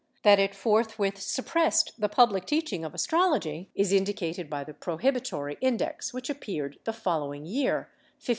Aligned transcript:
That 0.23 0.39
it 0.39 0.55
forth 0.55 0.97
with 0.97 1.21
suppressed 1.21 1.91
the 1.99 2.09
public 2.09 2.45
teaching 2.47 2.83
of 2.83 2.95
astrology 2.95 3.69
is 3.75 3.93
indicated 3.93 4.49
by 4.49 4.63
the 4.63 4.73
Prohibitory 4.73 5.59
Index, 5.61 6.11
which 6.11 6.27
appeared 6.27 6.79
the 6.85 6.91
following 6.93 7.45
year, 7.45 7.87
1583. 8.17 8.27